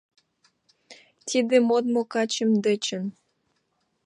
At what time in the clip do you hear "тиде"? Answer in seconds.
1.27-1.57